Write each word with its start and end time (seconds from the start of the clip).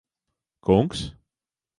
Kungs? 0.65 1.01